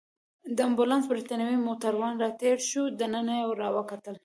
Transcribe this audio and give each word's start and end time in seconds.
د 0.55 0.57
امبولانس 0.67 1.03
بریتانوی 1.11 1.57
موټروان 1.67 2.13
راتېر 2.23 2.57
شو، 2.69 2.83
دننه 2.99 3.33
يې 3.39 3.45
راوکتل. 3.61 4.15